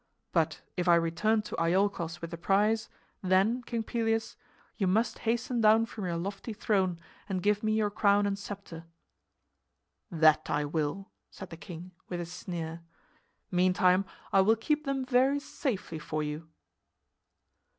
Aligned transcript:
But 0.31 0.61
if 0.75 0.87
I 0.87 0.95
return 0.95 1.43
to 1.43 1.55
Iolchos 1.57 2.21
with 2.21 2.31
the 2.31 2.37
prize, 2.39 2.89
then, 3.21 3.61
King 3.61 3.83
Pelias, 3.83 4.35
you 4.75 4.87
must 4.87 5.19
hasten 5.29 5.61
down 5.61 5.85
from 5.85 6.05
your 6.05 6.17
lofty 6.17 6.53
throne 6.53 6.99
and 7.29 7.43
give 7.43 7.61
me 7.61 7.73
your 7.73 7.91
crown 7.91 8.25
and 8.25 8.35
scepter." 8.35 8.85
"That 10.09 10.49
I 10.49 10.65
will," 10.65 11.11
said 11.29 11.51
the 11.51 11.55
king, 11.57 11.91
with 12.09 12.19
a 12.19 12.25
sneer. 12.25 12.81
"Meantime 13.51 14.05
I 14.33 14.41
will 14.41 14.55
keep 14.55 14.85
them 14.85 15.05
very 15.05 15.39
safely 15.39 15.99
for 15.99 16.23
you." 16.23 16.49